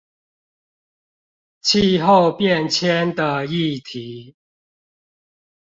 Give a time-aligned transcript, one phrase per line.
[1.61, 4.35] 氣候變遷的議題